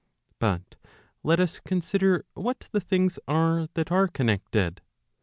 But 0.39 0.77
let 1.21 1.39
us 1.39 1.59
consider 1.59 2.25
what 2.33 2.67
the 2.71 2.81
things 2.81 3.19
are 3.27 3.67
that 3.75 3.91
are 3.91 4.07
connected. 4.07 4.81